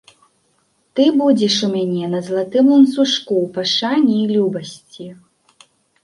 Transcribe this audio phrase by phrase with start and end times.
[0.99, 5.05] Ты будзеш у мяне на залатым ланцужку ў пашане і любасці.